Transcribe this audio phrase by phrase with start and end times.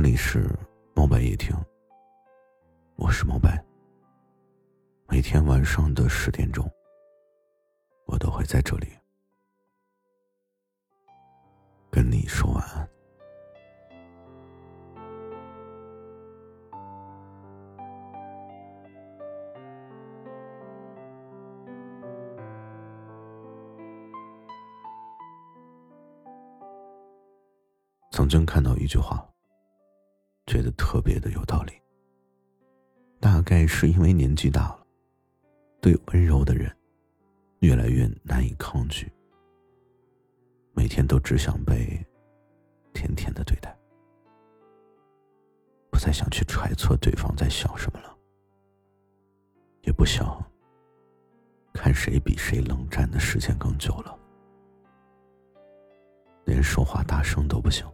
[0.00, 0.48] 这里是
[0.94, 1.54] 猫白夜听，
[2.96, 3.62] 我是猫白。
[5.06, 6.66] 每天晚上的十点钟，
[8.06, 8.88] 我都会在这里
[11.90, 12.88] 跟你说晚安。
[28.12, 29.29] 曾经看到一句话，
[30.50, 31.72] 觉得特别的有道理。
[33.20, 34.84] 大概是因为年纪大了，
[35.80, 36.76] 对温柔的人
[37.60, 39.08] 越来越难以抗拒，
[40.72, 42.04] 每天都只想被
[42.92, 43.78] 甜甜的对待，
[45.88, 48.12] 不再想去揣测对方在想什么了，
[49.82, 50.44] 也不想
[51.72, 54.18] 看谁比谁冷战的时间更久了，
[56.44, 57.86] 连说话大声都不行。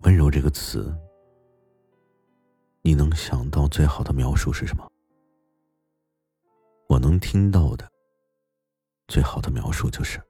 [0.00, 0.94] 温柔这个词，
[2.82, 4.88] 你能想到最好的描述是什么？
[6.88, 7.90] 我能听到的
[9.08, 10.22] 最好的描述就是：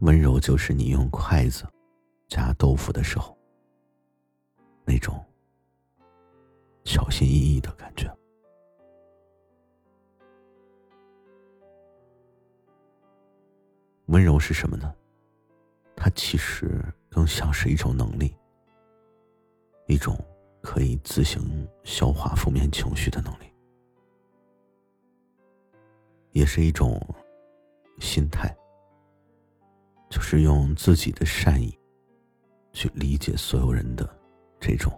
[0.00, 1.64] 温柔就是你用筷子
[2.28, 3.36] 夹豆腐的时候
[4.84, 5.24] 那种
[6.84, 8.08] 小心翼翼的感觉。
[14.06, 14.94] 温柔是什么呢？
[15.96, 16.80] 它其实。
[17.12, 18.34] 更像是一种能力，
[19.86, 20.18] 一种
[20.62, 23.52] 可以自行消化负面情绪的能力，
[26.30, 26.98] 也是一种
[27.98, 28.56] 心态，
[30.08, 31.78] 就是用自己的善意
[32.72, 34.08] 去理解所有人的
[34.58, 34.90] 这种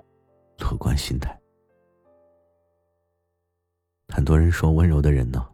[0.59, 1.37] 乐观心态。
[4.06, 5.45] 很多人说，温柔的人呢，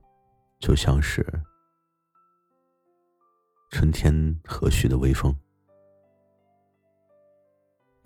[0.58, 1.26] 就像是
[3.70, 5.34] 春天和煦的微风。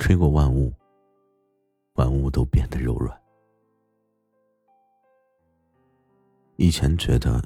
[0.05, 0.71] 吹过万物，
[1.95, 3.19] 万物都变得柔软。
[6.57, 7.41] 以前觉得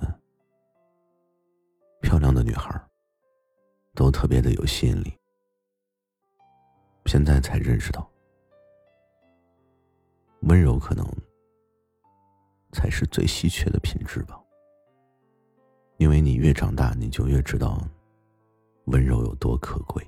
[2.00, 2.68] 漂亮的女孩
[3.94, 5.16] 都特别的有吸引力，
[7.06, 8.10] 现在才认识到，
[10.40, 11.06] 温柔可能
[12.72, 14.42] 才是最稀缺的品质吧。
[15.98, 17.80] 因为你越长大，你就越知道
[18.86, 20.04] 温柔有多可贵。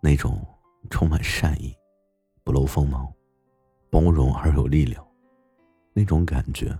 [0.00, 0.46] 那种
[0.90, 1.74] 充满善意、
[2.44, 3.12] 不露锋芒、
[3.90, 5.06] 包容而有力量，
[5.92, 6.78] 那种感觉，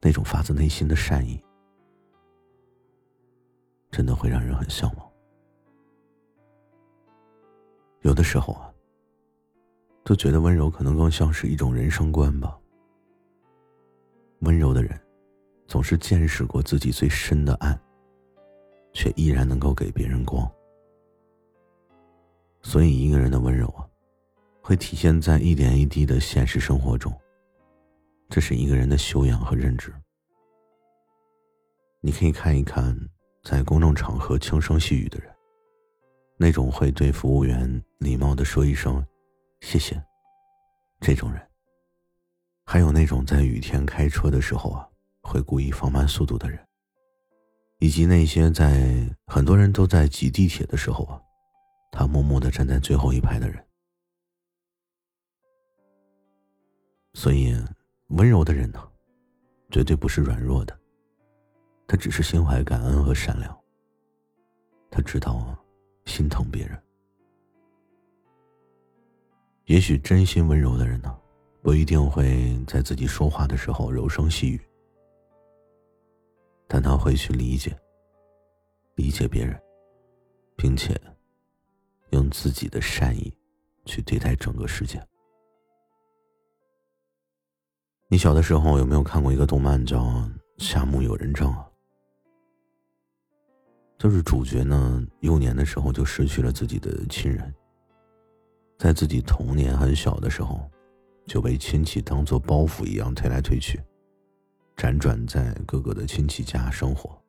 [0.00, 1.42] 那种发自内心的善意，
[3.90, 5.12] 真的会让人很向往。
[8.02, 8.72] 有的时候啊，
[10.04, 12.58] 都觉得温柔可能更像是一种人生观吧。
[14.40, 14.98] 温柔的人，
[15.66, 17.78] 总是见识过自己最深的暗，
[18.94, 20.50] 却依然能够给别人光。
[22.68, 23.88] 所以，一个人的温柔啊，
[24.60, 27.10] 会体现在一点一滴的现实生活中。
[28.28, 29.90] 这是一个人的修养和认知。
[32.02, 32.94] 你可以看一看，
[33.42, 35.34] 在公众场合轻声细语的人，
[36.36, 39.02] 那种会对服务员礼貌的说一声
[39.62, 39.98] “谢谢”
[41.00, 41.40] 这种人，
[42.66, 44.86] 还有那种在雨天开车的时候啊，
[45.22, 46.62] 会故意放慢速度的人，
[47.78, 51.18] 以及那些在很多人都在挤地铁的时候啊。
[51.90, 53.64] 他默默的站在最后一排的人，
[57.14, 57.52] 所以
[58.08, 58.88] 温柔的人呢，
[59.70, 60.78] 绝对不是软弱的，
[61.86, 63.58] 他只是心怀感恩和善良。
[64.90, 65.56] 他知道
[66.04, 66.80] 心疼别人。
[69.64, 71.18] 也许真心温柔的人呢，
[71.62, 74.60] 不一定会在自己说话的时候柔声细语，
[76.66, 77.76] 但他会去理解、
[78.94, 79.60] 理解别人，
[80.56, 80.98] 并且。
[82.10, 83.32] 用自己的善意
[83.84, 85.00] 去对待整个世界。
[88.08, 90.02] 你小的时候有没有看过一个动漫叫
[90.56, 91.64] 《夏目友人帐》啊？
[93.98, 97.52] 就是主角呢，幼年的时候就失去了自己的亲人，
[98.78, 100.70] 在自己童年很小的时候，
[101.26, 103.78] 就被亲戚当做包袱一样推来推去，
[104.76, 107.20] 辗转在各个的亲戚家生活。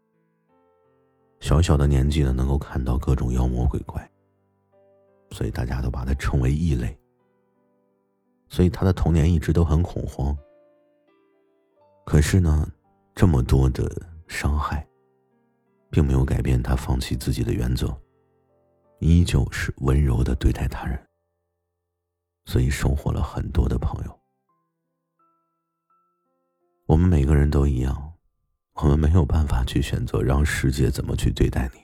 [1.41, 4.09] 小小的年纪呢，能够看到各种妖魔鬼怪。
[5.31, 6.97] 所以大家都把他称为异类。
[8.47, 10.35] 所以他的童年一直都很恐慌。
[12.05, 12.67] 可是呢，
[13.13, 13.89] 这么多的
[14.27, 14.87] 伤害，
[15.91, 17.95] 并没有改变他放弃自己的原则，
[18.99, 20.99] 依旧是温柔的对待他人。
[22.45, 24.19] 所以收获了很多的朋友。
[26.87, 28.13] 我们每个人都一样，
[28.73, 31.79] 我们没有办法去选择让世界怎么去对待你，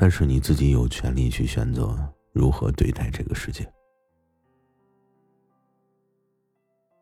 [0.00, 1.98] 但是你自己有权利去选择
[2.32, 3.68] 如何对待这个世界。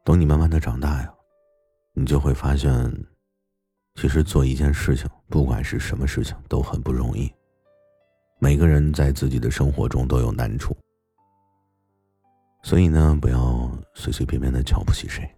[0.03, 1.15] 等你慢慢的长大呀，
[1.93, 2.73] 你就会发现，
[3.97, 7.31] 其实做一件事情，不管是什么事情，都很不容易。
[8.39, 10.75] 每个人在自己的生活中都有难处，
[12.63, 15.31] 所以呢，不要随随便便的瞧不起谁，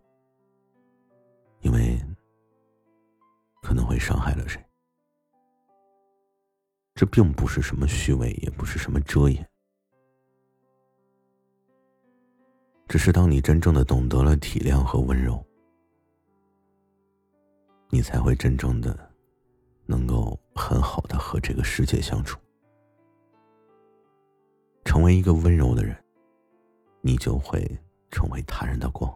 [1.63, 2.01] 因为。
[3.61, 4.65] 可能会伤害了谁？
[6.99, 9.49] 这并不是什么虚伪，也不是什么遮掩，
[12.89, 15.41] 只是当你真正的懂得了体谅和温柔，
[17.89, 18.99] 你才会真正的
[19.87, 22.37] 能够很好的和这个世界相处，
[24.85, 25.97] 成为一个温柔的人，
[27.01, 27.65] 你就会
[28.11, 29.09] 成为他人的光。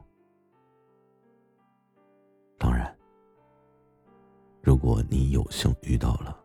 [2.58, 2.96] 当然。
[4.62, 6.42] 如果你有幸遇到了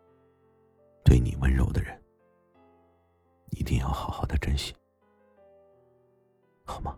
[1.17, 1.99] 对你温柔的人
[3.49, 4.75] 一定要好好的珍惜
[6.63, 6.95] 好吗？